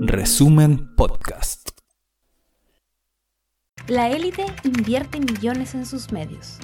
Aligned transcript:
Resumen 0.00 0.94
Podcast. 0.96 1.70
La 3.88 4.08
élite 4.08 4.46
invierte 4.62 5.20
millones 5.20 5.74
en 5.74 5.84
sus 5.84 6.12
medios. 6.12 6.58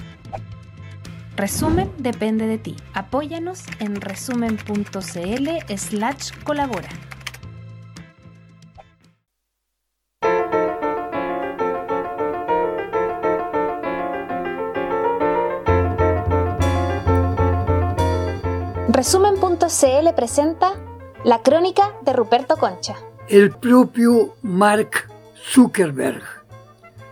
Resumen 1.35 1.91
depende 1.99 2.47
de 2.47 2.57
ti. 2.57 2.75
Apóyanos 2.95 3.65
en 3.79 4.01
resumen.cl 4.01 5.77
slash 5.77 6.31
colabora. 6.43 6.89
Resumen.cl 18.89 20.15
presenta 20.15 20.73
La 21.23 21.43
crónica 21.43 21.93
de 22.03 22.13
Ruperto 22.13 22.57
Concha. 22.57 22.95
El 23.29 23.51
propio 23.51 24.33
Mark 24.41 25.07
Zuckerberg, 25.35 26.23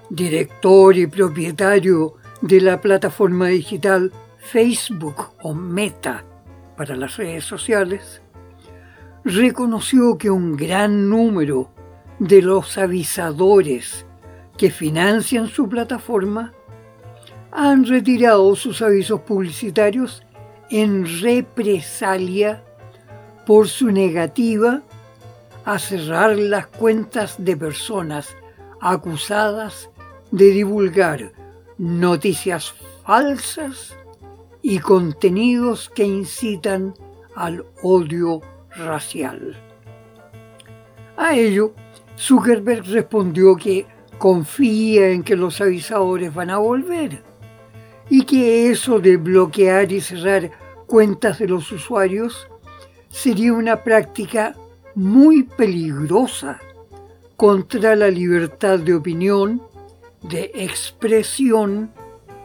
director 0.09 0.97
y 0.97 1.05
propietario 1.05 2.15
de 2.41 2.59
la 2.59 2.81
plataforma 2.81 3.49
digital 3.49 4.11
Facebook 4.39 5.29
o 5.43 5.53
Meta 5.53 6.23
para 6.75 6.95
las 6.95 7.17
redes 7.17 7.43
sociales, 7.43 8.23
reconoció 9.23 10.17
que 10.17 10.31
un 10.31 10.57
gran 10.57 11.07
número 11.07 11.69
de 12.17 12.41
los 12.41 12.79
avisadores 12.79 14.07
que 14.57 14.71
financian 14.71 15.49
su 15.49 15.69
plataforma 15.69 16.51
han 17.51 17.85
retirado 17.85 18.55
sus 18.55 18.81
avisos 18.81 19.19
publicitarios 19.19 20.23
en 20.71 21.05
represalia 21.21 22.63
por 23.49 23.67
su 23.67 23.89
negativa 23.89 24.83
a 25.65 25.79
cerrar 25.79 26.37
las 26.37 26.67
cuentas 26.67 27.33
de 27.39 27.57
personas 27.57 28.37
acusadas 28.79 29.89
de 30.29 30.51
divulgar 30.51 31.31
noticias 31.79 32.75
falsas 33.03 33.97
y 34.61 34.77
contenidos 34.77 35.89
que 35.89 36.03
incitan 36.03 36.93
al 37.35 37.65
odio 37.81 38.41
racial. 38.75 39.59
A 41.17 41.33
ello, 41.33 41.73
Zuckerberg 42.19 42.85
respondió 42.85 43.55
que 43.55 43.87
confía 44.19 45.09
en 45.09 45.23
que 45.23 45.35
los 45.35 45.59
avisadores 45.59 46.31
van 46.31 46.51
a 46.51 46.59
volver 46.59 47.23
y 48.11 48.25
que 48.25 48.69
eso 48.69 48.99
de 48.99 49.17
bloquear 49.17 49.91
y 49.91 50.01
cerrar 50.01 50.51
cuentas 50.85 51.39
de 51.39 51.47
los 51.47 51.71
usuarios 51.71 52.47
sería 53.09 53.53
una 53.53 53.83
práctica 53.83 54.55
muy 54.95 55.43
peligrosa 55.43 56.59
contra 57.35 57.95
la 57.95 58.09
libertad 58.09 58.79
de 58.79 58.93
opinión, 58.93 59.61
de 60.21 60.51
expresión 60.53 61.91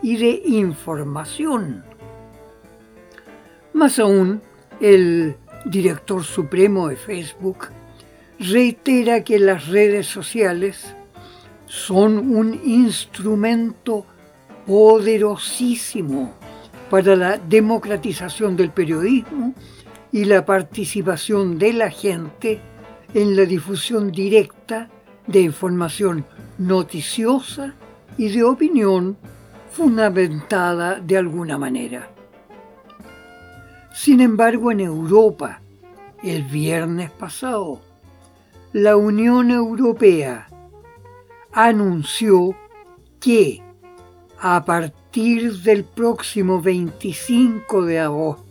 y 0.03 0.17
de 0.17 0.43
información. 0.47 1.85
Más 3.73 3.99
aún, 3.99 4.41
el 4.81 5.37
director 5.65 6.23
supremo 6.23 6.89
de 6.89 6.97
Facebook 6.97 7.69
reitera 8.39 9.25
que 9.25 9.39
las 9.39 9.69
redes 9.69 10.07
sociales 10.07 10.95
son 11.67 12.37
un 12.37 12.61
instrumento 12.65 14.07
poderosísimo 14.67 16.33
para 16.91 17.17
la 17.17 17.39
democratización 17.39 18.57
del 18.57 18.71
periodismo 18.71 19.55
y 20.15 20.27
la 20.27 20.47
participación 20.47 21.59
de 21.59 21.73
la 21.73 21.91
gente 21.91 22.61
en 23.15 23.35
la 23.35 23.43
difusión 23.47 24.13
directa 24.13 24.89
de 25.27 25.41
información 25.41 26.25
noticiosa 26.57 27.75
y 28.17 28.29
de 28.29 28.45
opinión 28.45 29.17
fundamentada 29.73 31.01
de 31.01 31.19
alguna 31.19 31.59
manera. 31.59 32.09
Sin 33.93 34.21
embargo, 34.21 34.71
en 34.71 34.79
Europa, 34.79 35.61
el 36.23 36.45
viernes 36.45 37.11
pasado, 37.11 37.81
la 38.73 38.97
Unión 38.97 39.51
Europea 39.51 40.47
anunció 41.51 42.55
que 43.19 43.61
a 44.41 44.65
partir 44.65 45.55
del 45.63 45.83
próximo 45.83 46.63
25 46.63 47.85
de 47.85 47.99
agosto 47.99 48.44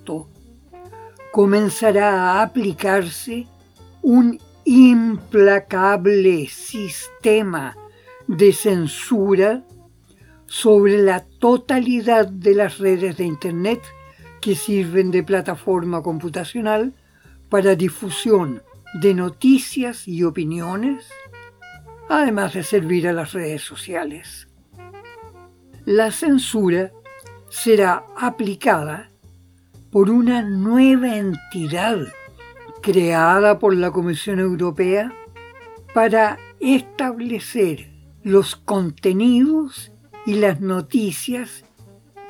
comenzará 1.34 2.10
a 2.14 2.44
aplicarse 2.44 3.48
un 4.04 4.40
implacable 4.66 6.46
sistema 6.48 7.76
de 8.28 8.54
censura 8.54 9.64
sobre 10.46 11.00
la 11.02 11.26
totalidad 11.26 12.28
de 12.28 12.54
las 12.54 12.78
redes 12.78 13.18
de 13.18 13.24
Internet 13.24 13.82
que 14.42 14.54
sirven 14.54 15.10
de 15.10 15.24
plataforma 15.24 16.04
computacional 16.04 16.94
para 17.50 17.74
difusión 17.74 18.62
de 19.02 19.16
noticias 19.16 20.08
y 20.08 20.24
opiniones, 20.24 21.10
además 22.10 22.54
de 22.54 22.62
servir 22.62 23.08
a 23.08 23.14
las 23.14 23.34
redes 23.34 23.64
sociales. 23.64 24.48
La 25.84 26.12
censura 26.12 26.92
será 27.50 28.06
aplicada 28.16 29.12
por 29.94 30.09
una 30.09 30.42
nueva 30.42 31.18
entidad 31.18 32.00
creada 32.81 33.59
por 33.59 33.76
la 33.76 33.92
Comisión 33.92 34.40
Europea 34.40 35.14
para 35.94 36.40
establecer 36.59 37.92
los 38.24 38.56
contenidos 38.56 39.92
y 40.26 40.34
las 40.34 40.59
noticias 40.62 41.64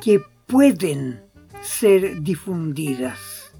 que 0.01 0.21
pueden 0.45 1.23
ser 1.61 2.21
difundidas. 2.21 3.55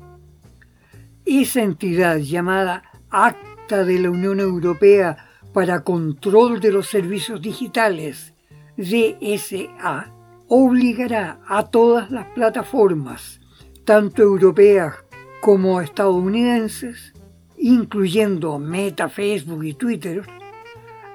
Esa 1.26 1.62
entidad 1.62 2.18
llamada 2.18 2.84
Acta 3.10 3.86
de 3.86 4.00
la 4.00 4.10
Unión 4.10 4.42
Europea 4.42 5.30
para 5.54 5.86
Control 5.86 6.60
de 6.60 6.74
los 6.74 6.90
Servicios 6.90 7.42
Digitales, 7.42 8.34
DSA, 8.76 10.14
obligará 10.50 11.40
a 11.48 11.70
todas 11.70 12.12
las 12.12 12.26
plataformas, 12.32 13.40
tanto 13.86 14.22
europeas 14.22 14.96
como 15.42 15.82
estadounidenses, 15.82 17.14
incluyendo 17.58 18.58
Meta, 18.60 19.10
Facebook 19.10 19.64
y 19.66 19.74
Twitter, 19.74 20.24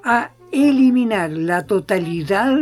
a 0.04 0.32
eliminar 0.52 1.30
la 1.30 1.66
totalidad 1.66 2.58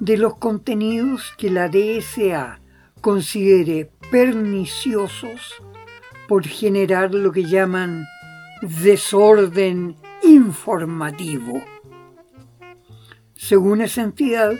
de 0.00 0.16
los 0.16 0.36
contenidos 0.36 1.32
que 1.38 1.50
la 1.50 1.68
DSA 1.68 2.60
considere 3.00 3.90
perniciosos 4.10 5.62
por 6.28 6.46
generar 6.46 7.14
lo 7.14 7.32
que 7.32 7.44
llaman 7.44 8.04
desorden 8.60 9.96
informativo. 10.22 11.62
Según 13.34 13.80
esa 13.80 14.02
entidad, 14.02 14.52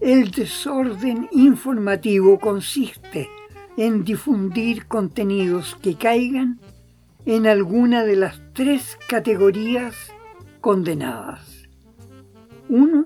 el 0.00 0.30
desorden 0.30 1.28
informativo 1.32 2.38
consiste 2.38 3.28
en 3.78 4.04
difundir 4.04 4.86
contenidos 4.88 5.78
que 5.80 5.94
caigan 5.94 6.60
en 7.24 7.46
alguna 7.46 8.02
de 8.02 8.16
las 8.16 8.42
tres 8.52 8.98
categorías 9.08 9.94
condenadas. 10.60 11.68
Uno, 12.68 13.04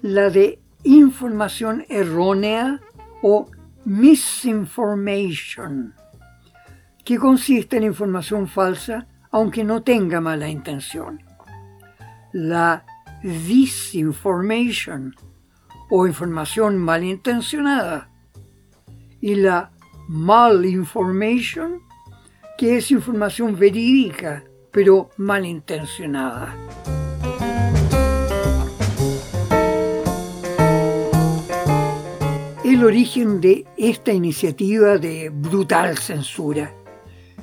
la 0.00 0.30
de 0.30 0.62
información 0.82 1.84
errónea 1.90 2.80
o 3.22 3.50
misinformation, 3.84 5.94
que 7.04 7.18
consiste 7.18 7.76
en 7.76 7.82
información 7.82 8.48
falsa 8.48 9.06
aunque 9.30 9.62
no 9.62 9.82
tenga 9.82 10.22
mala 10.22 10.48
intención. 10.48 11.22
La 12.32 12.86
disinformation 13.22 15.14
o 15.90 16.06
información 16.06 16.78
malintencionada 16.78 18.08
y 19.20 19.34
la 19.34 19.70
malinformation, 20.08 21.80
que 22.58 22.76
es 22.76 22.90
información 22.90 23.58
verídica 23.58 24.44
pero 24.72 25.10
malintencionada. 25.18 26.56
El 32.64 32.84
origen 32.84 33.40
de 33.40 33.66
esta 33.76 34.12
iniciativa 34.12 34.96
de 34.96 35.28
brutal 35.28 35.98
censura 35.98 36.72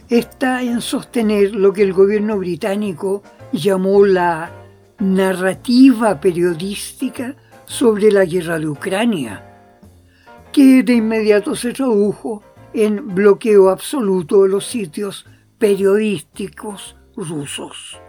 está 0.09 0.63
en 0.63 0.81
sostener 0.81 1.53
lo 1.53 1.71
que 1.71 1.83
el 1.83 1.93
gobierno 1.93 2.37
británico 2.37 3.21
llamó 3.51 4.05
la 4.05 4.51
narrativa 4.97 6.19
periodística 6.19 7.35
sobre 7.65 8.11
la 8.11 8.25
guerra 8.25 8.57
de 8.57 8.67
Ucrania, 8.67 9.45
que 10.51 10.81
de 10.81 10.93
inmediato 10.93 11.55
se 11.55 11.73
tradujo 11.73 12.43
en 12.73 13.15
bloqueo 13.15 13.69
absoluto 13.69 14.43
de 14.43 14.49
los 14.49 14.65
sitios 14.65 15.25
periodísticos 15.57 16.95
rusos. 17.15 17.99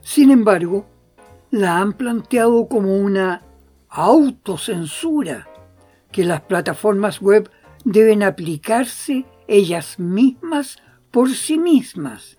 Sin 0.00 0.30
embargo, 0.30 0.86
la 1.50 1.78
han 1.78 1.92
planteado 1.92 2.66
como 2.68 2.96
una 2.96 3.42
autocensura 3.88 5.48
que 6.10 6.24
las 6.24 6.42
plataformas 6.42 7.20
web 7.20 7.50
deben 7.84 8.22
aplicarse 8.22 9.24
ellas 9.48 9.98
mismas 9.98 10.78
por 11.10 11.30
sí 11.30 11.58
mismas, 11.58 12.38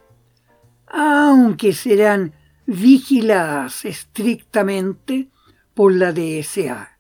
aunque 0.88 1.74
serán 1.74 2.34
vigiladas 2.66 3.86
estrictamente 3.86 5.30
por 5.74 5.94
la 5.94 6.12
DSA, 6.12 6.93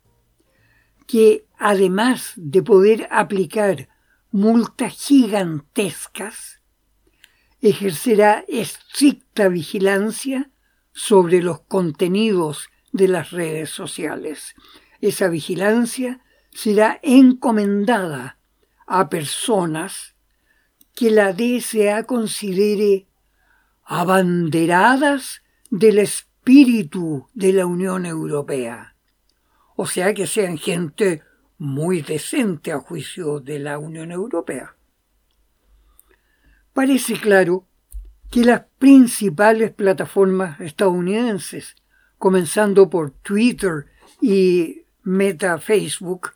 que 1.07 1.45
además 1.57 2.33
de 2.35 2.63
poder 2.63 3.07
aplicar 3.11 3.89
multas 4.31 4.93
gigantescas, 4.93 6.61
ejercerá 7.61 8.43
estricta 8.47 9.47
vigilancia 9.47 10.51
sobre 10.91 11.41
los 11.41 11.61
contenidos 11.61 12.69
de 12.91 13.07
las 13.07 13.31
redes 13.31 13.69
sociales. 13.69 14.55
Esa 15.01 15.27
vigilancia 15.27 16.21
será 16.51 16.99
encomendada 17.01 18.37
a 18.85 19.09
personas 19.09 20.15
que 20.93 21.09
la 21.09 21.33
DSA 21.33 22.03
considere 22.03 23.07
abanderadas 23.83 25.41
del 25.69 25.99
espíritu 25.99 27.27
de 27.33 27.53
la 27.53 27.65
Unión 27.65 28.05
Europea. 28.05 28.92
O 29.75 29.85
sea 29.85 30.13
que 30.13 30.27
sean 30.27 30.57
gente 30.57 31.23
muy 31.57 32.01
decente 32.01 32.71
a 32.71 32.79
juicio 32.79 33.39
de 33.39 33.59
la 33.59 33.79
Unión 33.79 34.11
Europea. 34.11 34.75
Parece 36.73 37.13
claro 37.19 37.67
que 38.29 38.43
las 38.43 38.63
principales 38.79 39.71
plataformas 39.71 40.59
estadounidenses, 40.59 41.75
comenzando 42.17 42.89
por 42.89 43.11
Twitter 43.11 43.85
y 44.19 44.81
Meta 45.03 45.57
Facebook, 45.59 46.31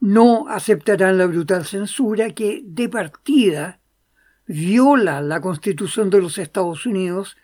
no 0.00 0.48
aceptarán 0.48 1.18
la 1.18 1.26
brutal 1.26 1.64
censura 1.64 2.30
que 2.30 2.62
de 2.64 2.88
partida 2.88 3.80
viola 4.46 5.20
la 5.20 5.40
Constitución 5.40 6.10
de 6.10 6.20
los 6.20 6.38
Estados 6.38 6.86
Unidos 6.86 7.36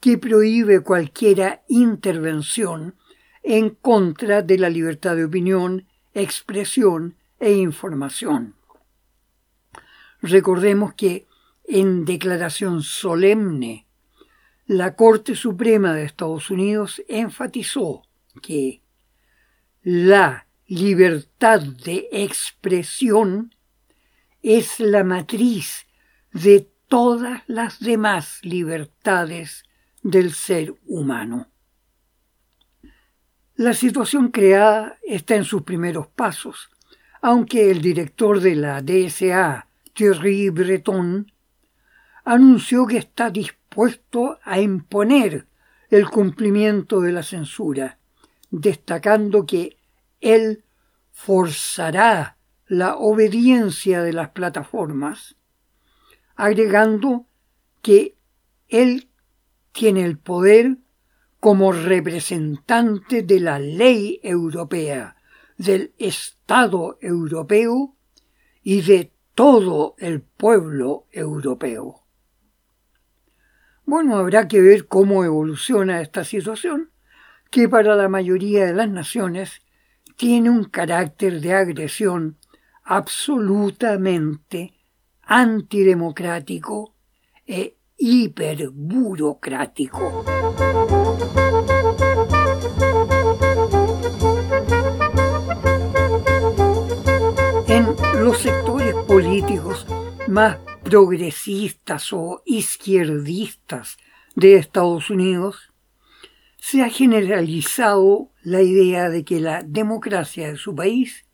que 0.00 0.18
prohíbe 0.18 0.80
cualquiera 0.80 1.62
intervención 1.68 2.94
en 3.42 3.70
contra 3.70 4.42
de 4.42 4.58
la 4.58 4.68
libertad 4.68 5.16
de 5.16 5.24
opinión, 5.24 5.86
expresión 6.14 7.16
e 7.38 7.52
información. 7.52 8.54
Recordemos 10.22 10.94
que 10.94 11.26
en 11.64 12.04
declaración 12.04 12.82
solemne, 12.82 13.86
la 14.66 14.94
Corte 14.94 15.34
Suprema 15.34 15.94
de 15.94 16.04
Estados 16.04 16.50
Unidos 16.50 17.02
enfatizó 17.08 18.02
que 18.42 18.82
la 19.82 20.46
libertad 20.66 21.60
de 21.60 22.08
expresión 22.12 23.54
es 24.42 24.78
la 24.78 25.04
matriz 25.04 25.86
de 26.32 26.70
todas 26.88 27.42
las 27.46 27.80
demás 27.80 28.38
libertades 28.42 29.64
del 30.02 30.32
ser 30.32 30.74
humano. 30.86 31.48
La 33.60 33.74
situación 33.74 34.28
creada 34.30 34.96
está 35.02 35.34
en 35.34 35.44
sus 35.44 35.64
primeros 35.64 36.06
pasos, 36.06 36.70
aunque 37.20 37.70
el 37.70 37.82
director 37.82 38.40
de 38.40 38.54
la 38.54 38.80
DSA, 38.80 39.66
Thierry 39.92 40.48
Breton, 40.48 41.30
anunció 42.24 42.86
que 42.86 42.96
está 42.96 43.28
dispuesto 43.28 44.38
a 44.44 44.58
imponer 44.60 45.46
el 45.90 46.08
cumplimiento 46.08 47.02
de 47.02 47.12
la 47.12 47.22
censura, 47.22 47.98
destacando 48.50 49.44
que 49.44 49.76
él 50.22 50.64
forzará 51.12 52.38
la 52.66 52.96
obediencia 52.96 54.02
de 54.02 54.14
las 54.14 54.30
plataformas, 54.30 55.36
agregando 56.34 57.26
que 57.82 58.16
él 58.68 59.10
tiene 59.72 60.06
el 60.06 60.16
poder 60.16 60.78
como 61.40 61.72
representante 61.72 63.22
de 63.22 63.40
la 63.40 63.58
ley 63.58 64.20
europea, 64.22 65.16
del 65.56 65.94
Estado 65.98 66.98
europeo 67.00 67.96
y 68.62 68.82
de 68.82 69.12
todo 69.34 69.94
el 69.98 70.20
pueblo 70.20 71.06
europeo. 71.10 72.06
Bueno, 73.84 74.16
habrá 74.16 74.46
que 74.48 74.60
ver 74.60 74.86
cómo 74.86 75.24
evoluciona 75.24 76.00
esta 76.00 76.24
situación, 76.24 76.92
que 77.50 77.68
para 77.68 77.96
la 77.96 78.08
mayoría 78.08 78.66
de 78.66 78.74
las 78.74 78.88
naciones 78.88 79.62
tiene 80.16 80.50
un 80.50 80.64
carácter 80.64 81.40
de 81.40 81.54
agresión 81.54 82.38
absolutamente 82.84 84.74
antidemocrático 85.22 86.94
e 87.46 87.79
hiperburocrático. 88.00 90.24
En 97.68 97.94
los 98.24 98.38
sectores 98.38 98.94
políticos 99.06 99.86
más 100.28 100.56
progresistas 100.82 102.10
o 102.14 102.42
izquierdistas 102.46 103.98
de 104.34 104.56
Estados 104.56 105.10
Unidos, 105.10 105.70
se 106.56 106.82
ha 106.82 106.88
generalizado 106.88 108.30
la 108.42 108.62
idea 108.62 109.10
de 109.10 109.24
que 109.24 109.40
la 109.40 109.62
democracia 109.62 110.50
de 110.50 110.56
su 110.56 110.74
país 110.74 111.26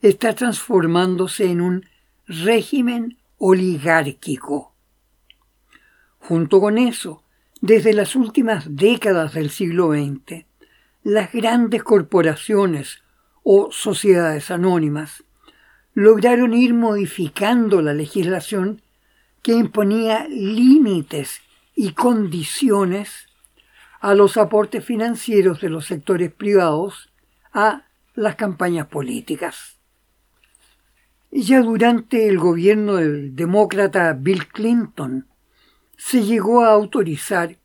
está 0.00 0.34
transformándose 0.34 1.50
en 1.50 1.60
un 1.60 1.84
régimen 2.26 3.18
oligárquico. 3.36 4.69
Junto 6.20 6.60
con 6.60 6.78
eso, 6.78 7.24
desde 7.60 7.92
las 7.92 8.14
últimas 8.14 8.76
décadas 8.76 9.34
del 9.34 9.50
siglo 9.50 9.92
XX, 9.92 10.44
las 11.02 11.32
grandes 11.32 11.82
corporaciones 11.82 13.02
o 13.42 13.72
sociedades 13.72 14.50
anónimas 14.50 15.24
lograron 15.94 16.54
ir 16.54 16.74
modificando 16.74 17.82
la 17.82 17.94
legislación 17.94 18.82
que 19.42 19.52
imponía 19.52 20.26
límites 20.28 21.40
y 21.74 21.92
condiciones 21.92 23.26
a 24.00 24.14
los 24.14 24.36
aportes 24.36 24.84
financieros 24.84 25.60
de 25.60 25.70
los 25.70 25.86
sectores 25.86 26.32
privados 26.32 27.10
a 27.52 27.84
las 28.14 28.36
campañas 28.36 28.86
políticas. 28.86 29.78
Ya 31.30 31.60
durante 31.62 32.28
el 32.28 32.38
gobierno 32.38 32.96
del 32.96 33.36
demócrata 33.36 34.12
Bill 34.14 34.48
Clinton 34.48 35.26
se 36.02 36.22
llegó 36.22 36.62
a 36.62 36.72
autorizar 36.72 37.58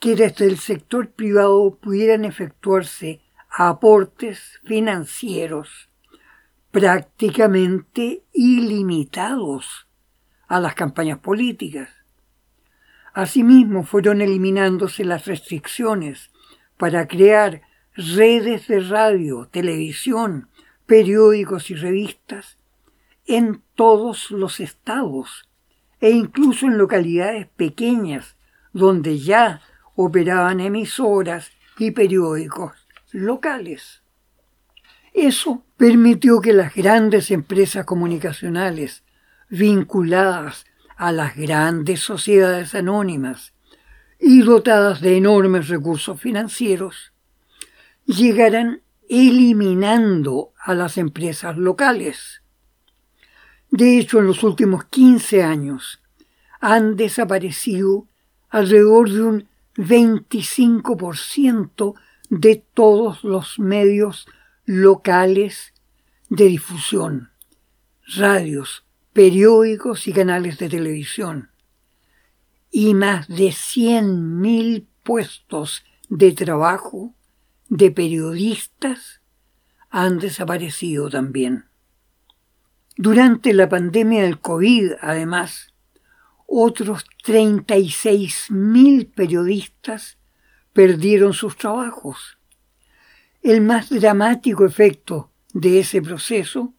que 0.00 0.14
desde 0.14 0.44
el 0.44 0.58
sector 0.58 1.12
privado 1.12 1.78
pudieran 1.80 2.26
efectuarse 2.26 3.22
aportes 3.48 4.60
financieros 4.64 5.88
prácticamente 6.70 8.22
ilimitados 8.34 9.88
a 10.46 10.60
las 10.60 10.74
campañas 10.74 11.20
políticas. 11.20 11.88
Asimismo, 13.14 13.82
fueron 13.82 14.20
eliminándose 14.20 15.02
las 15.02 15.24
restricciones 15.24 16.30
para 16.76 17.08
crear 17.08 17.62
redes 17.94 18.68
de 18.68 18.80
radio, 18.80 19.48
televisión, 19.50 20.50
periódicos 20.84 21.70
y 21.70 21.76
revistas 21.76 22.58
en 23.24 23.62
todos 23.74 24.30
los 24.30 24.60
estados 24.60 25.49
e 26.00 26.10
incluso 26.10 26.66
en 26.66 26.78
localidades 26.78 27.46
pequeñas 27.56 28.36
donde 28.72 29.18
ya 29.18 29.60
operaban 29.94 30.60
emisoras 30.60 31.50
y 31.78 31.90
periódicos 31.90 32.72
locales. 33.12 34.02
Eso 35.12 35.64
permitió 35.76 36.40
que 36.40 36.52
las 36.52 36.74
grandes 36.74 37.30
empresas 37.30 37.84
comunicacionales 37.84 39.02
vinculadas 39.48 40.64
a 40.96 41.12
las 41.12 41.36
grandes 41.36 42.00
sociedades 42.00 42.74
anónimas 42.74 43.52
y 44.20 44.42
dotadas 44.42 45.00
de 45.00 45.16
enormes 45.16 45.68
recursos 45.68 46.20
financieros 46.20 47.12
llegaran 48.04 48.82
eliminando 49.08 50.52
a 50.58 50.74
las 50.74 50.98
empresas 50.98 51.56
locales. 51.56 52.39
De 53.70 53.98
hecho, 53.98 54.18
en 54.18 54.26
los 54.26 54.42
últimos 54.42 54.84
15 54.84 55.42
años 55.42 56.02
han 56.60 56.96
desaparecido 56.96 58.06
alrededor 58.48 59.10
de 59.10 59.22
un 59.22 59.48
25% 59.76 61.94
de 62.28 62.64
todos 62.74 63.24
los 63.24 63.58
medios 63.58 64.26
locales 64.66 65.72
de 66.28 66.46
difusión, 66.46 67.30
radios, 68.16 68.84
periódicos 69.12 70.06
y 70.06 70.12
canales 70.12 70.58
de 70.58 70.68
televisión. 70.68 71.50
Y 72.70 72.94
más 72.94 73.26
de 73.28 73.48
100.000 73.48 74.86
puestos 75.02 75.84
de 76.08 76.32
trabajo 76.32 77.14
de 77.68 77.90
periodistas 77.90 79.20
han 79.90 80.18
desaparecido 80.18 81.08
también. 81.08 81.69
Durante 83.02 83.54
la 83.54 83.66
pandemia 83.66 84.24
del 84.24 84.40
COVID, 84.40 84.92
además, 85.00 85.72
otros 86.46 87.06
36.000 87.24 89.10
periodistas 89.14 90.18
perdieron 90.74 91.32
sus 91.32 91.56
trabajos. 91.56 92.36
El 93.40 93.62
más 93.62 93.88
dramático 93.88 94.66
efecto 94.66 95.30
de 95.54 95.78
ese 95.78 96.02
proceso 96.02 96.74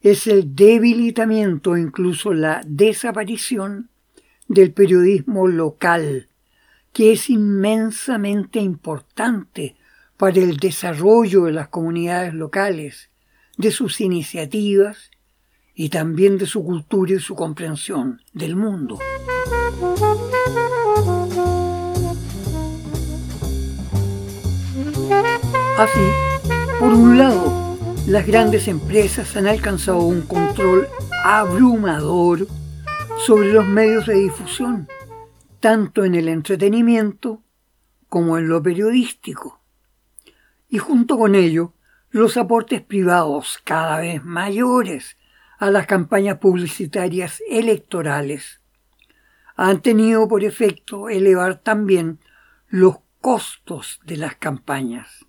es 0.00 0.26
el 0.26 0.56
debilitamiento, 0.56 1.76
incluso 1.76 2.32
la 2.32 2.62
desaparición 2.64 3.90
del 4.48 4.72
periodismo 4.72 5.48
local, 5.48 6.28
que 6.94 7.12
es 7.12 7.28
inmensamente 7.28 8.58
importante 8.58 9.76
para 10.16 10.40
el 10.40 10.56
desarrollo 10.56 11.44
de 11.44 11.52
las 11.52 11.68
comunidades 11.68 12.32
locales, 12.32 13.10
de 13.58 13.70
sus 13.70 14.00
iniciativas 14.00 15.10
y 15.74 15.88
también 15.88 16.38
de 16.38 16.46
su 16.46 16.64
cultura 16.64 17.14
y 17.14 17.18
su 17.18 17.34
comprensión 17.34 18.20
del 18.32 18.56
mundo. 18.56 18.98
Así, 25.78 26.00
por 26.78 26.92
un 26.92 27.18
lado, 27.18 27.76
las 28.06 28.26
grandes 28.26 28.68
empresas 28.68 29.36
han 29.36 29.46
alcanzado 29.46 30.00
un 30.00 30.22
control 30.22 30.86
abrumador 31.24 32.46
sobre 33.26 33.52
los 33.52 33.66
medios 33.66 34.06
de 34.06 34.14
difusión, 34.14 34.88
tanto 35.60 36.04
en 36.04 36.14
el 36.14 36.28
entretenimiento 36.28 37.42
como 38.08 38.36
en 38.36 38.48
lo 38.48 38.62
periodístico. 38.62 39.60
Y 40.68 40.78
junto 40.78 41.16
con 41.16 41.34
ello, 41.34 41.72
los 42.10 42.36
aportes 42.36 42.82
privados 42.82 43.58
cada 43.64 44.00
vez 44.00 44.22
mayores 44.22 45.16
a 45.62 45.70
las 45.70 45.86
campañas 45.86 46.38
publicitarias 46.38 47.40
electorales 47.48 48.60
han 49.54 49.80
tenido 49.80 50.26
por 50.26 50.42
efecto 50.42 51.08
elevar 51.08 51.60
también 51.60 52.18
los 52.68 52.96
costos 53.20 54.00
de 54.04 54.16
las 54.16 54.34
campañas. 54.34 55.24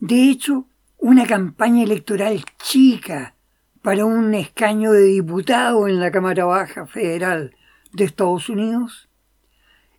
De 0.00 0.30
hecho, 0.30 0.64
una 0.96 1.26
campaña 1.26 1.84
electoral 1.84 2.42
chica 2.56 3.34
para 3.82 4.06
un 4.06 4.32
escaño 4.32 4.92
de 4.92 5.02
diputado 5.02 5.86
en 5.88 6.00
la 6.00 6.10
Cámara 6.10 6.46
Baja 6.46 6.86
Federal 6.86 7.54
de 7.92 8.04
Estados 8.04 8.48
Unidos 8.48 9.10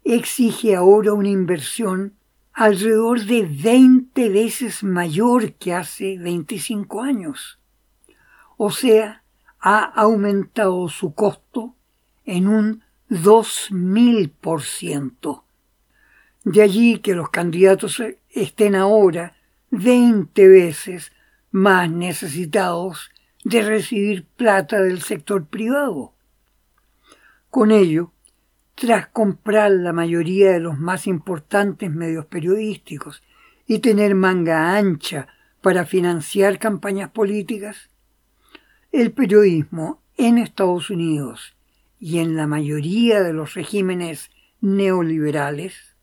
exige 0.04 0.76
ahora 0.76 1.14
una 1.14 1.30
inversión 1.30 2.16
alrededor 2.52 3.24
de 3.26 3.46
20 3.46 4.28
veces 4.30 4.84
mayor 4.84 5.54
que 5.54 5.76
hace 5.76 6.18
25 6.18 7.04
años. 7.04 7.59
O 8.62 8.72
sea, 8.72 9.24
ha 9.62 9.86
aumentado 9.86 10.90
su 10.90 11.14
costo 11.14 11.76
en 12.26 12.50
un 12.50 12.84
2000%. 13.10 15.44
De 16.44 16.62
allí 16.62 17.00
que 17.00 17.16
los 17.16 17.30
candidatos 17.30 18.04
estén 18.30 18.76
ahora 18.76 19.38
20 19.72 20.46
veces 20.50 21.14
más 21.52 21.90
necesitados 21.90 23.12
de 23.46 23.62
recibir 23.62 24.26
plata 24.26 24.82
del 24.82 25.04
sector 25.04 25.46
privado. 25.46 26.12
Con 27.50 27.72
ello, 27.72 28.12
tras 28.76 29.08
comprar 29.08 29.72
la 29.72 29.94
mayoría 29.94 30.52
de 30.52 30.60
los 30.60 30.78
más 30.78 31.08
importantes 31.08 31.90
medios 31.90 32.26
periodísticos 32.26 33.24
y 33.66 33.80
tener 33.80 34.16
manga 34.16 34.76
ancha 34.76 35.30
para 35.62 35.86
financiar 35.86 36.60
campañas 36.60 37.10
políticas, 37.12 37.89
el 38.92 39.12
periodismo 39.12 40.02
en 40.18 40.38
Estados 40.38 40.90
Unidos 40.90 41.56
y 42.00 42.20
en 42.20 42.36
la 42.36 42.48
mayoría 42.48 43.22
de 43.22 43.34
los 43.34 43.54
regímenes 43.54 44.32
neoliberales 44.62 45.96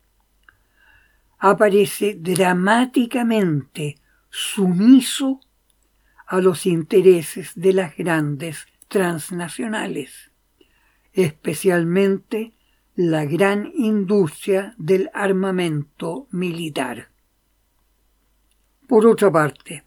aparece 1.39 2.15
dramáticamente 2.19 3.97
sumiso 4.29 5.41
a 6.25 6.41
los 6.41 6.65
intereses 6.65 7.51
de 7.55 7.73
las 7.73 7.95
grandes 7.95 8.67
transnacionales, 8.87 10.31
especialmente 11.13 12.53
la 12.95 13.25
gran 13.25 13.71
industria 13.75 14.73
del 14.77 15.09
armamento 15.13 16.27
militar. 16.31 17.09
Por 18.87 19.05
otra 19.05 19.31
parte, 19.31 19.83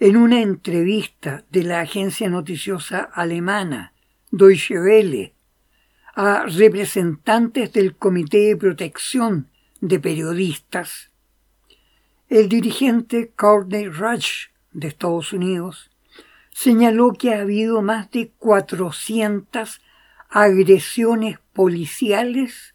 en 0.00 0.16
una 0.16 0.40
entrevista 0.40 1.44
de 1.50 1.62
la 1.62 1.80
agencia 1.80 2.30
noticiosa 2.30 3.00
alemana 3.12 3.92
Deutsche 4.30 4.80
Welle 4.80 5.34
a 6.14 6.46
representantes 6.46 7.70
del 7.74 7.94
Comité 7.96 8.38
de 8.38 8.56
Protección 8.56 9.50
de 9.82 10.00
Periodistas, 10.00 11.10
el 12.30 12.48
dirigente 12.48 13.30
Courtney 13.36 13.88
Rush 13.88 14.46
de 14.72 14.88
Estados 14.88 15.34
Unidos 15.34 15.90
señaló 16.50 17.12
que 17.12 17.34
ha 17.34 17.42
habido 17.42 17.82
más 17.82 18.10
de 18.10 18.30
400 18.38 19.82
agresiones 20.30 21.40
policiales 21.52 22.74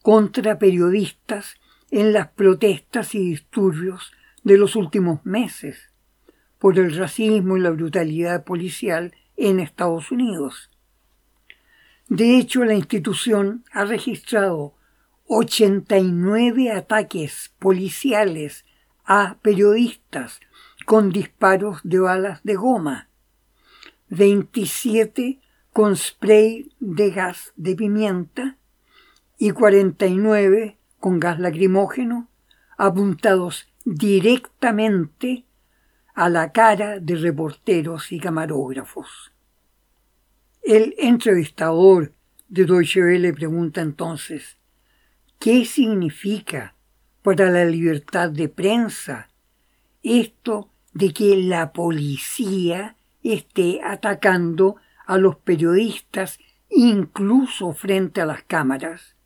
contra 0.00 0.60
periodistas 0.60 1.56
en 1.90 2.12
las 2.12 2.28
protestas 2.28 3.16
y 3.16 3.30
disturbios 3.30 4.12
de 4.44 4.58
los 4.58 4.76
últimos 4.76 5.26
meses 5.26 5.91
por 6.62 6.78
el 6.78 6.96
racismo 6.96 7.56
y 7.56 7.60
la 7.60 7.70
brutalidad 7.70 8.44
policial 8.44 9.12
en 9.36 9.58
Estados 9.58 10.12
Unidos. 10.12 10.70
De 12.06 12.38
hecho, 12.38 12.64
la 12.64 12.74
institución 12.74 13.64
ha 13.72 13.84
registrado 13.84 14.76
89 15.26 16.70
ataques 16.70 17.52
policiales 17.58 18.64
a 19.04 19.38
periodistas 19.42 20.38
con 20.86 21.10
disparos 21.10 21.80
de 21.82 21.98
balas 21.98 22.44
de 22.44 22.54
goma, 22.54 23.08
27 24.10 25.40
con 25.72 25.96
spray 25.96 26.70
de 26.78 27.10
gas 27.10 27.52
de 27.56 27.74
pimienta 27.74 28.56
y 29.36 29.50
49 29.50 30.78
con 31.00 31.18
gas 31.18 31.40
lacrimógeno 31.40 32.28
apuntados 32.78 33.66
directamente 33.84 35.44
a 36.14 36.28
la 36.28 36.52
cara 36.52 37.00
de 37.00 37.16
reporteros 37.16 38.12
y 38.12 38.20
camarógrafos. 38.20 39.32
El 40.62 40.94
entrevistador 40.98 42.12
de 42.48 42.64
Deutsche 42.64 43.02
Welle 43.02 43.32
pregunta 43.32 43.80
entonces, 43.80 44.58
¿qué 45.38 45.64
significa 45.64 46.76
para 47.22 47.50
la 47.50 47.64
libertad 47.64 48.30
de 48.30 48.48
prensa 48.48 49.28
esto 50.02 50.70
de 50.92 51.12
que 51.12 51.36
la 51.36 51.72
policía 51.72 52.96
esté 53.22 53.80
atacando 53.82 54.76
a 55.06 55.18
los 55.18 55.36
periodistas 55.36 56.38
incluso 56.68 57.72
frente 57.72 58.20
a 58.20 58.26
las 58.26 58.42
cámaras? 58.42 59.16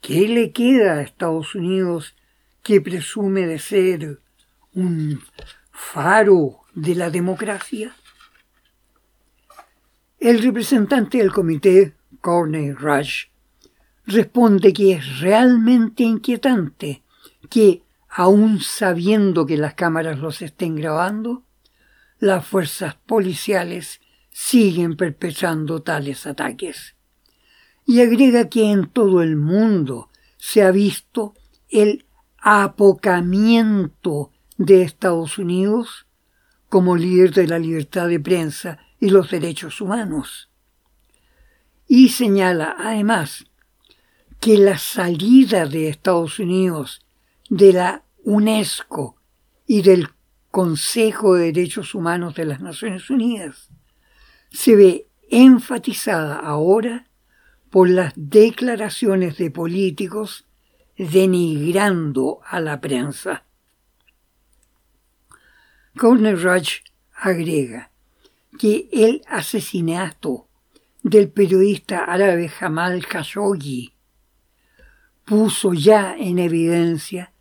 ¿Qué 0.00 0.28
le 0.28 0.52
queda 0.52 0.94
a 0.94 1.02
Estados 1.02 1.54
Unidos 1.54 2.16
que 2.62 2.80
presume 2.80 3.46
de 3.46 3.58
ser 3.58 4.21
un 4.74 5.20
faro 5.70 6.60
de 6.74 6.94
la 6.94 7.10
democracia? 7.10 7.94
El 10.18 10.42
representante 10.42 11.18
del 11.18 11.32
comité, 11.32 11.94
Corney 12.20 12.72
Rush, 12.72 13.26
responde 14.06 14.72
que 14.72 14.92
es 14.92 15.20
realmente 15.20 16.04
inquietante 16.04 17.02
que, 17.50 17.82
aun 18.08 18.60
sabiendo 18.60 19.46
que 19.46 19.56
las 19.56 19.74
cámaras 19.74 20.18
los 20.18 20.42
estén 20.42 20.76
grabando, 20.76 21.44
las 22.18 22.46
fuerzas 22.46 22.94
policiales 22.94 24.00
siguen 24.30 24.96
perpetrando 24.96 25.82
tales 25.82 26.26
ataques. 26.26 26.94
Y 27.84 28.00
agrega 28.00 28.48
que 28.48 28.70
en 28.70 28.88
todo 28.88 29.22
el 29.22 29.36
mundo 29.36 30.08
se 30.38 30.62
ha 30.62 30.70
visto 30.70 31.34
el 31.68 32.06
apocamiento 32.38 34.30
de 34.64 34.82
Estados 34.82 35.38
Unidos 35.38 36.06
como 36.68 36.96
líder 36.96 37.32
de 37.34 37.46
la 37.46 37.58
libertad 37.58 38.08
de 38.08 38.20
prensa 38.20 38.78
y 39.00 39.10
los 39.10 39.30
derechos 39.30 39.80
humanos. 39.80 40.50
Y 41.86 42.10
señala 42.10 42.76
además 42.78 43.44
que 44.40 44.56
la 44.56 44.78
salida 44.78 45.66
de 45.66 45.88
Estados 45.88 46.38
Unidos 46.38 47.04
de 47.50 47.72
la 47.72 48.04
UNESCO 48.24 49.16
y 49.66 49.82
del 49.82 50.08
Consejo 50.50 51.34
de 51.34 51.52
Derechos 51.52 51.94
Humanos 51.94 52.34
de 52.34 52.44
las 52.44 52.60
Naciones 52.60 53.10
Unidas 53.10 53.70
se 54.50 54.76
ve 54.76 55.06
enfatizada 55.30 56.36
ahora 56.36 57.06
por 57.70 57.88
las 57.88 58.12
declaraciones 58.16 59.38
de 59.38 59.50
políticos 59.50 60.46
denigrando 60.96 62.40
a 62.46 62.60
la 62.60 62.80
prensa. 62.80 63.44
Corner 65.96 66.36
Rudge 66.36 66.82
agrega 67.14 67.90
que 68.58 68.88
el 68.92 69.22
asesinato 69.28 70.48
del 71.02 71.28
periodista 71.28 72.04
árabe 72.04 72.48
Jamal 72.48 73.06
Khashoggi 73.06 73.92
puso 75.26 75.74
ya 75.74 76.16
en 76.16 76.38
evidencia 76.38 77.32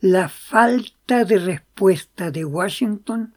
la 0.00 0.28
falta 0.28 1.24
de 1.24 1.38
respuesta 1.38 2.30
de 2.30 2.44
Washington 2.46 3.34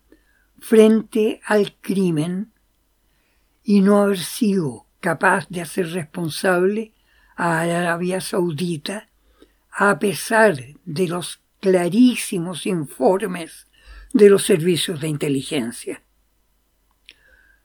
frente 0.60 1.42
al 1.46 1.76
crimen 1.82 2.54
y 3.64 3.82
no 3.82 4.02
haber 4.02 4.20
sido 4.20 4.86
capaz 5.02 5.50
de 5.50 5.62
hacer 5.62 5.90
responsable 5.90 6.94
a 7.36 7.62
Arabia 7.62 8.22
Saudita 8.22 9.10
a 9.72 10.00
pesar 10.00 10.56
de 10.86 11.08
los 11.08 11.42
clarísimos 11.60 12.66
informes 12.66 13.68
de 14.14 14.30
los 14.30 14.44
servicios 14.44 15.00
de 15.02 15.08
inteligencia. 15.08 16.04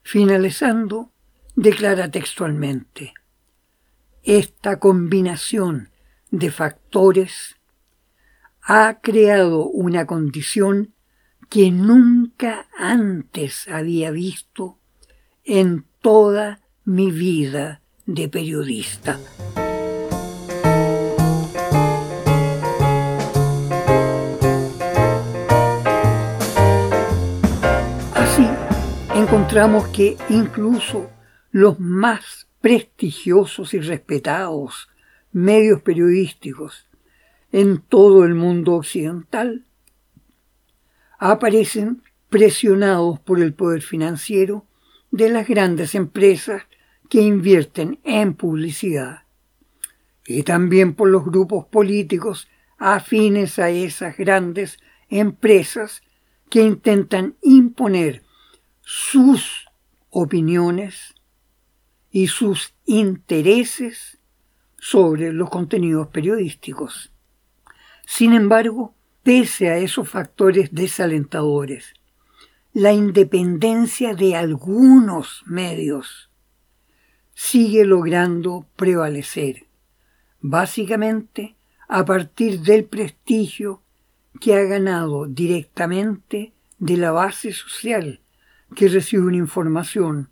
Finalizando, 0.03 1.11
declara 1.55 2.09
textualmente, 2.09 3.13
esta 4.23 4.79
combinación 4.79 5.89
de 6.31 6.51
factores 6.51 7.55
ha 8.61 8.99
creado 9.01 9.65
una 9.65 10.05
condición 10.05 10.93
que 11.49 11.71
nunca 11.71 12.67
antes 12.77 13.67
había 13.69 14.11
visto 14.11 14.79
en 15.45 15.85
toda 16.01 16.59
mi 16.83 17.11
vida 17.11 17.81
de 18.05 18.27
periodista. 18.27 19.19
Que 29.93 30.17
incluso 30.29 31.09
los 31.51 31.79
más 31.79 32.47
prestigiosos 32.59 33.73
y 33.73 33.79
respetados 33.79 34.89
medios 35.31 35.81
periodísticos 35.81 36.87
en 37.51 37.79
todo 37.79 38.25
el 38.25 38.35
mundo 38.35 38.73
occidental 38.73 39.65
aparecen 41.17 42.03
presionados 42.29 43.19
por 43.21 43.39
el 43.39 43.53
poder 43.53 43.81
financiero 43.81 44.65
de 45.11 45.29
las 45.29 45.47
grandes 45.47 45.95
empresas 45.95 46.63
que 47.09 47.21
invierten 47.21 47.99
en 48.03 48.33
publicidad 48.33 49.23
y 50.25 50.43
también 50.43 50.93
por 50.93 51.09
los 51.09 51.25
grupos 51.25 51.65
políticos 51.65 52.47
afines 52.77 53.57
a 53.59 53.69
esas 53.69 54.17
grandes 54.17 54.77
empresas 55.09 56.03
que 56.49 56.61
intentan 56.61 57.37
imponer 57.41 58.26
sus 58.89 59.67
opiniones 60.11 61.13
y 62.09 62.27
sus 62.27 62.73
intereses 62.85 64.17
sobre 64.77 65.33
los 65.33 65.49
contenidos 65.49 66.07
periodísticos. 66.07 67.11
Sin 68.05 68.31
embargo, 68.31 68.95
pese 69.23 69.67
a 69.67 69.77
esos 69.77 70.07
factores 70.07 70.73
desalentadores, 70.73 71.95
la 72.71 72.93
independencia 72.93 74.15
de 74.15 74.37
algunos 74.37 75.43
medios 75.45 76.29
sigue 77.33 77.83
logrando 77.83 78.67
prevalecer, 78.77 79.67
básicamente 80.39 81.57
a 81.89 82.05
partir 82.05 82.61
del 82.61 82.85
prestigio 82.85 83.81
que 84.39 84.55
ha 84.55 84.63
ganado 84.63 85.27
directamente 85.27 86.53
de 86.79 86.95
la 86.95 87.11
base 87.11 87.51
social 87.51 88.21
que 88.75 88.87
recibe 88.87 89.23
una 89.23 89.37
información 89.37 90.29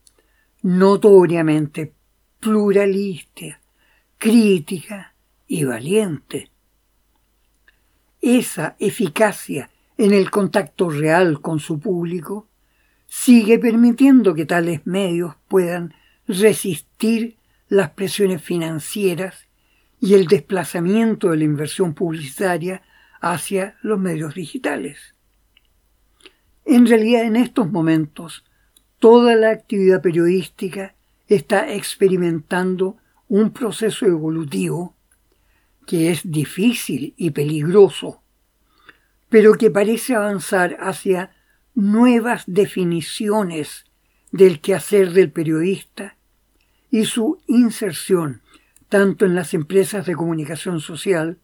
notoriamente 0.62 1.94
pluralista, 2.40 3.62
crítica 4.18 5.16
y 5.48 5.64
valiente. 5.64 6.52
Esa 8.22 8.76
eficacia 8.80 9.70
en 9.98 10.14
el 10.14 10.30
contacto 10.30 10.90
real 10.90 11.42
con 11.42 11.60
su 11.60 11.80
público 11.80 12.48
sigue 13.08 13.60
permitiendo 13.60 14.34
que 14.34 14.46
tales 14.46 14.86
medios 14.86 15.36
puedan 15.48 15.94
resistir 16.28 17.38
las 17.68 17.92
presiones 17.92 18.42
financieras 18.42 19.48
y 20.00 20.14
el 20.14 20.28
desplazamiento 20.28 21.32
de 21.32 21.38
la 21.38 21.44
inversión 21.46 21.94
publicitaria 21.94 22.82
hacia 23.22 23.78
los 23.82 24.00
medios 24.00 24.36
digitales. 24.36 25.15
En 26.66 26.88
realidad, 26.88 27.24
en 27.24 27.36
estos 27.36 27.72
momentos, 27.72 28.44
toda 29.00 29.36
la 29.36 29.52
actividad 29.52 30.02
periodística 30.02 30.96
está 31.28 31.72
experimentando 31.74 32.98
un 33.28 33.52
proceso 33.52 34.06
evolutivo 34.06 34.96
que 35.86 36.12
es 36.12 36.22
difícil 36.24 37.14
y 37.16 37.30
peligroso, 37.32 38.22
pero 39.30 39.54
que 39.54 39.70
parece 39.70 40.16
avanzar 40.16 40.78
hacia 40.80 41.32
nuevas 41.76 42.44
definiciones 42.48 43.86
del 44.32 44.60
quehacer 44.60 45.12
del 45.14 45.32
periodista 45.32 46.18
y 46.90 47.06
su 47.06 47.40
inserción 47.48 48.42
tanto 48.90 49.26
en 49.26 49.36
las 49.36 49.54
empresas 49.54 50.06
de 50.06 50.16
comunicación 50.16 50.80
social 50.80 51.38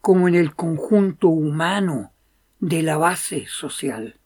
como 0.00 0.28
en 0.28 0.34
el 0.34 0.54
conjunto 0.54 1.28
humano 1.28 2.12
de 2.60 2.82
la 2.82 2.96
base 2.96 3.46
social. 3.48 4.18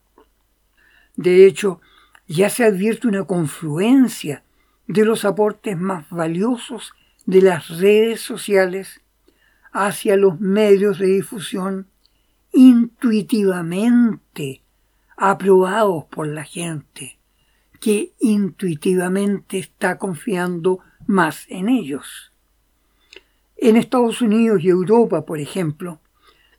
De 1.16 1.46
hecho, 1.46 1.80
ya 2.26 2.50
se 2.50 2.64
advierte 2.64 3.08
una 3.08 3.24
confluencia 3.24 4.44
de 4.86 5.04
los 5.04 5.24
aportes 5.24 5.78
más 5.78 6.08
valiosos 6.10 6.92
de 7.26 7.42
las 7.42 7.68
redes 7.78 8.20
sociales 8.20 9.00
hacia 9.72 10.16
los 10.16 10.40
medios 10.40 10.98
de 10.98 11.06
difusión 11.06 11.86
intuitivamente 12.52 14.62
aprobados 15.16 16.04
por 16.06 16.26
la 16.26 16.42
gente, 16.44 17.18
que 17.78 18.12
intuitivamente 18.18 19.58
está 19.58 19.98
confiando 19.98 20.80
más 21.06 21.44
en 21.48 21.68
ellos. 21.68 22.32
En 23.56 23.76
Estados 23.76 24.22
Unidos 24.22 24.62
y 24.62 24.68
Europa, 24.68 25.26
por 25.26 25.38
ejemplo, 25.38 26.00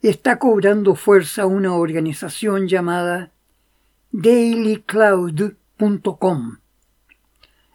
está 0.02 0.38
cobrando 0.38 0.94
fuerza 0.96 1.48
una 1.48 1.74
organización 1.74 2.68
llamada 2.68 3.32
dailycloud 4.12 5.56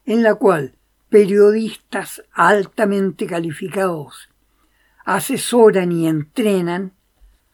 en 0.04 0.22
la 0.22 0.34
cual 0.34 0.76
periodistas 1.08 2.22
altamente 2.32 3.26
calificados 3.26 4.28
asesoran 5.04 5.92
y 5.92 6.06
entrenan 6.06 6.92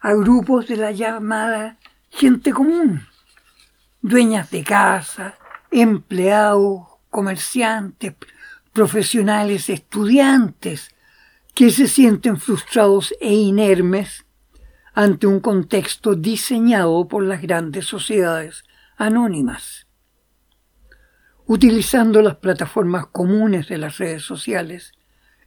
a 0.01 0.15
grupos 0.15 0.67
de 0.67 0.77
la 0.77 0.91
llamada 0.91 1.79
gente 2.11 2.53
común, 2.53 3.07
dueñas 4.01 4.51
de 4.51 4.65
casa, 4.65 5.39
empleados, 5.71 6.89
comerciantes, 7.09 8.15
profesionales, 8.73 9.69
estudiantes, 9.69 10.91
que 11.55 11.71
se 11.71 11.87
sienten 11.87 12.39
frustrados 12.39 13.15
e 13.21 13.33
inermes 13.33 14.27
ante 14.93 15.27
un 15.27 15.41
contexto 15.41 16.15
diseñado 16.15 17.07
por 17.07 17.23
las 17.23 17.41
grandes 17.41 17.87
sociedades 17.87 18.65
anónimas. 19.03 19.89
Utilizando 21.47 22.23
las 22.23 22.37
plataformas 22.37 23.07
comunes 23.07 23.69
de 23.69 23.79
las 23.79 23.99
redes 23.99 24.23
sociales, 24.23 24.93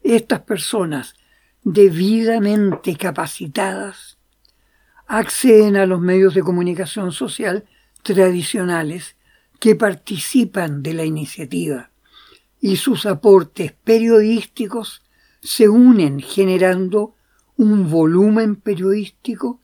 estas 0.04 0.42
personas 0.42 1.16
debidamente 1.64 2.98
capacitadas 2.98 4.18
acceden 5.08 5.78
a 5.78 5.86
los 5.86 6.02
medios 6.02 6.34
de 6.34 6.42
comunicación 6.42 7.14
social 7.14 7.66
tradicionales 8.04 9.16
que 9.60 9.76
participan 9.76 10.84
de 10.84 10.94
la 10.94 11.06
iniciativa 11.06 11.92
y 12.60 12.76
sus 12.76 13.06
aportes 13.06 13.72
periodísticos 13.72 15.02
se 15.42 15.70
unen 15.70 16.20
generando 16.20 17.16
un 17.56 17.90
volumen 17.90 18.58
periodístico, 18.58 19.62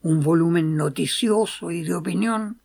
un 0.00 0.22
volumen 0.22 0.76
noticioso 0.76 1.70
y 1.70 1.82
de 1.82 1.94
opinión 1.94 2.63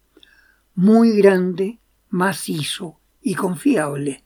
muy 0.79 1.11
grande, 1.17 1.77
macizo 2.09 3.01
y 3.21 3.35
confiable. 3.35 4.23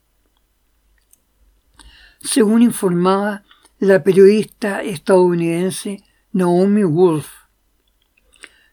Según 2.22 2.62
informaba 2.62 3.42
la 3.80 4.04
periodista 4.04 4.84
estadounidense 4.84 6.04
Naomi 6.32 6.84
Wolf, 6.84 7.28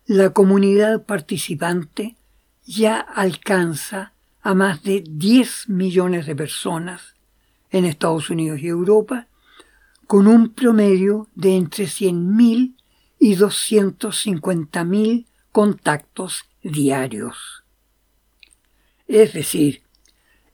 la 0.05 0.29
comunidad 0.35 1.07
participante 1.07 2.17
ya 2.67 3.01
alcanza 3.01 4.13
a 4.43 4.53
más 4.53 4.83
de 4.83 5.03
10 5.09 5.71
millones 5.71 6.27
de 6.27 6.37
personas 6.37 7.15
en 7.71 7.87
Estados 7.87 8.29
Unidos 8.29 8.61
y 8.61 8.67
Europa, 8.67 9.27
con 10.07 10.27
un 10.27 10.51
promedio 10.53 11.29
de 11.35 11.57
entre 11.57 11.87
100.000 11.87 12.75
y 13.19 13.37
250.000 13.37 15.25
contactos 15.51 16.45
diarios. 16.63 17.60
Es 19.11 19.33
decir, 19.33 19.83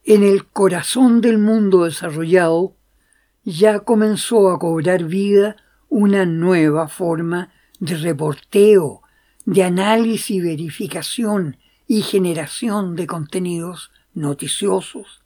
en 0.03 0.23
el 0.23 0.47
corazón 0.47 1.21
del 1.21 1.37
mundo 1.37 1.83
desarrollado 1.85 2.75
ya 3.43 3.81
comenzó 3.81 4.49
a 4.49 4.57
cobrar 4.57 5.03
vida 5.03 5.57
una 5.89 6.25
nueva 6.25 6.87
forma 6.87 7.51
de 7.79 7.97
reporteo, 7.97 9.03
de 9.45 9.63
análisis 9.63 10.41
verificación 10.41 11.57
y 11.85 12.01
generación 12.01 12.95
de 12.95 13.05
contenidos 13.05 13.91
noticiosos, 14.15 15.21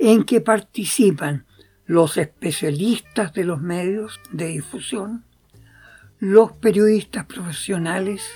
en 0.00 0.24
que 0.24 0.40
participan 0.40 1.46
los 1.86 2.16
especialistas 2.16 3.32
de 3.32 3.44
los 3.44 3.60
medios 3.60 4.18
de 4.32 4.48
difusión, 4.48 5.24
los 6.18 6.50
periodistas 6.50 7.26
profesionales 7.26 8.28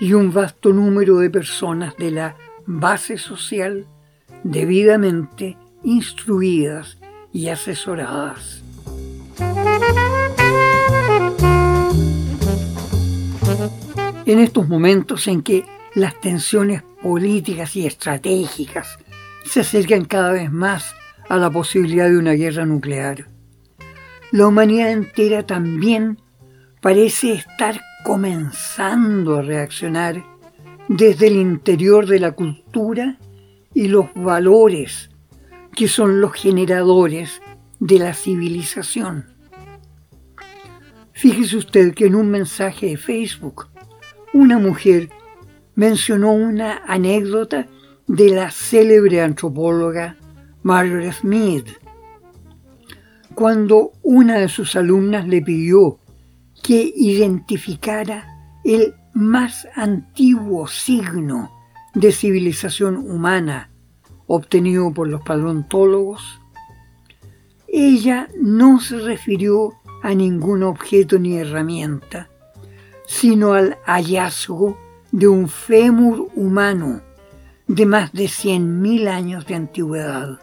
y 0.00 0.12
un 0.12 0.34
vasto 0.34 0.74
número 0.74 1.16
de 1.16 1.30
personas 1.30 1.96
de 1.96 2.10
la 2.10 2.36
base 2.66 3.18
social 3.18 3.86
debidamente 4.42 5.56
instruidas 5.82 6.98
y 7.32 7.48
asesoradas. 7.48 8.62
En 14.26 14.40
estos 14.40 14.68
momentos 14.68 15.28
en 15.28 15.42
que 15.42 15.64
las 15.94 16.20
tensiones 16.20 16.82
políticas 17.02 17.76
y 17.76 17.86
estratégicas 17.86 18.98
se 19.44 19.60
acercan 19.60 20.04
cada 20.04 20.32
vez 20.32 20.50
más 20.50 20.94
a 21.28 21.36
la 21.36 21.50
posibilidad 21.50 22.08
de 22.08 22.18
una 22.18 22.32
guerra 22.32 22.66
nuclear. 22.66 23.28
La 24.32 24.48
humanidad 24.48 24.90
entera 24.90 25.46
también 25.46 26.20
parece 26.80 27.34
estar 27.34 27.80
comenzando 28.04 29.38
a 29.38 29.42
reaccionar 29.42 30.24
desde 30.88 31.28
el 31.28 31.36
interior 31.36 32.06
de 32.06 32.20
la 32.20 32.32
cultura 32.32 33.18
y 33.74 33.88
los 33.88 34.12
valores 34.14 35.10
que 35.74 35.88
son 35.88 36.20
los 36.20 36.32
generadores 36.32 37.42
de 37.80 37.98
la 37.98 38.14
civilización. 38.14 39.26
Fíjese 41.12 41.56
usted 41.56 41.94
que 41.94 42.06
en 42.06 42.14
un 42.14 42.30
mensaje 42.30 42.86
de 42.86 42.96
Facebook, 42.96 43.68
una 44.32 44.58
mujer 44.58 45.10
mencionó 45.74 46.32
una 46.32 46.82
anécdota 46.86 47.66
de 48.06 48.30
la 48.30 48.50
célebre 48.50 49.20
antropóloga 49.20 50.16
Margaret 50.62 51.22
Mead, 51.22 51.64
cuando 53.34 53.92
una 54.02 54.38
de 54.38 54.48
sus 54.48 54.76
alumnas 54.76 55.28
le 55.28 55.42
pidió 55.42 55.98
que 56.62 56.92
identificara 56.96 58.26
el 58.64 58.94
más 59.16 59.66
antiguo 59.74 60.68
signo 60.68 61.50
de 61.94 62.12
civilización 62.12 62.98
humana 62.98 63.70
obtenido 64.26 64.92
por 64.92 65.08
los 65.08 65.22
paleontólogos, 65.22 66.38
ella 67.66 68.28
no 68.38 68.78
se 68.78 68.98
refirió 68.98 69.72
a 70.02 70.12
ningún 70.12 70.62
objeto 70.64 71.18
ni 71.18 71.38
herramienta, 71.38 72.28
sino 73.06 73.54
al 73.54 73.78
hallazgo 73.86 74.76
de 75.12 75.28
un 75.28 75.48
fémur 75.48 76.28
humano 76.34 77.00
de 77.66 77.86
más 77.86 78.12
de 78.12 78.24
100.000 78.24 79.08
años 79.08 79.46
de 79.46 79.54
antigüedad. 79.54 80.40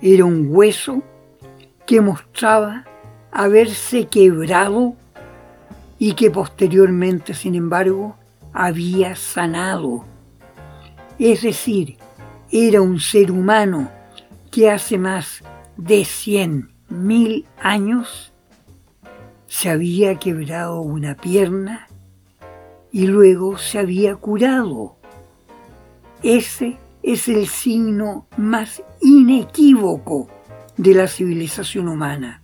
Era 0.00 0.24
un 0.24 0.46
hueso 0.50 1.02
que 1.84 2.00
mostraba 2.00 2.84
haberse 3.32 4.06
quebrado 4.06 4.94
y 6.04 6.12
que 6.12 6.30
posteriormente, 6.30 7.32
sin 7.32 7.54
embargo, 7.54 8.18
había 8.52 9.16
sanado. 9.16 10.04
Es 11.18 11.40
decir, 11.40 11.96
era 12.50 12.82
un 12.82 13.00
ser 13.00 13.30
humano 13.30 13.90
que 14.50 14.70
hace 14.70 14.98
más 14.98 15.42
de 15.78 16.02
100.000 16.02 17.46
años 17.58 18.34
se 19.46 19.70
había 19.70 20.16
quebrado 20.16 20.82
una 20.82 21.14
pierna 21.16 21.88
y 22.92 23.06
luego 23.06 23.56
se 23.56 23.78
había 23.78 24.14
curado. 24.14 24.98
Ese 26.22 26.76
es 27.02 27.28
el 27.28 27.46
signo 27.46 28.26
más 28.36 28.82
inequívoco 29.00 30.28
de 30.76 30.92
la 30.92 31.08
civilización 31.08 31.88
humana. 31.88 32.42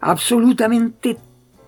Absolutamente 0.00 1.18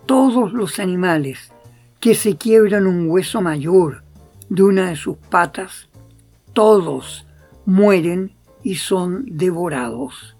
todos 0.05 0.53
los 0.53 0.79
animales 0.79 1.51
que 1.99 2.15
se 2.15 2.35
quiebran 2.35 2.87
un 2.87 3.09
hueso 3.09 3.41
mayor 3.41 4.03
de 4.49 4.63
una 4.63 4.89
de 4.89 4.95
sus 4.95 5.17
patas, 5.17 5.89
todos 6.53 7.25
mueren 7.65 8.35
y 8.63 8.75
son 8.75 9.25
devorados. 9.27 10.35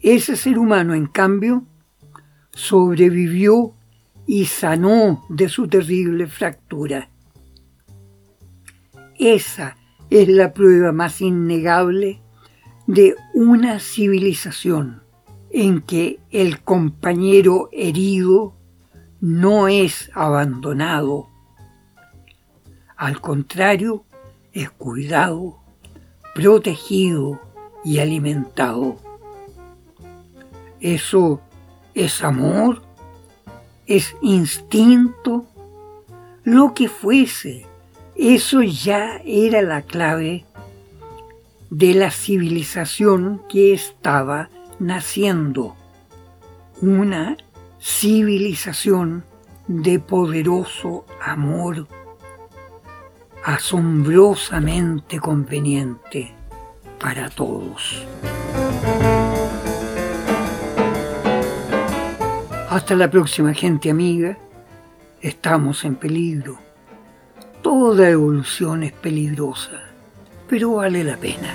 Ese 0.00 0.36
ser 0.36 0.58
humano, 0.58 0.94
en 0.94 1.06
cambio, 1.06 1.64
sobrevivió 2.52 3.74
y 4.26 4.46
sanó 4.46 5.24
de 5.28 5.48
su 5.48 5.68
terrible 5.68 6.26
fractura. 6.26 7.08
Esa 9.18 9.76
es 10.10 10.28
la 10.28 10.52
prueba 10.52 10.92
más 10.92 11.20
innegable 11.20 12.20
de 12.86 13.14
una 13.34 13.78
civilización 13.78 15.01
en 15.52 15.82
que 15.82 16.20
el 16.30 16.62
compañero 16.62 17.68
herido 17.72 18.54
no 19.20 19.68
es 19.68 20.10
abandonado. 20.14 21.28
Al 22.96 23.20
contrario, 23.20 24.04
es 24.52 24.70
cuidado, 24.70 25.58
protegido 26.34 27.40
y 27.84 27.98
alimentado. 27.98 28.96
Eso 30.80 31.40
es 31.94 32.24
amor 32.24 32.82
es 33.86 34.16
instinto, 34.22 35.46
lo 36.44 36.74
que 36.74 36.88
fuese. 36.88 37.66
Eso 38.16 38.62
ya 38.62 39.20
era 39.24 39.62
la 39.62 39.82
clave 39.82 40.44
de 41.70 41.94
la 41.94 42.10
civilización 42.10 43.42
que 43.48 43.72
estaba 43.72 44.50
naciendo. 44.82 45.76
Una 46.80 47.36
civilización 47.80 49.24
de 49.68 50.00
poderoso 50.00 51.06
amor, 51.24 51.86
asombrosamente 53.44 55.20
conveniente 55.20 56.34
para 56.98 57.30
todos. 57.30 58.04
Hasta 62.68 62.96
la 62.96 63.08
próxima 63.10 63.54
gente 63.54 63.90
amiga. 63.90 64.36
Estamos 65.20 65.84
en 65.84 65.94
peligro. 65.94 66.58
Toda 67.62 68.10
evolución 68.10 68.82
es 68.82 68.92
peligrosa, 68.92 69.82
pero 70.48 70.74
vale 70.74 71.04
la 71.04 71.16
pena. 71.16 71.54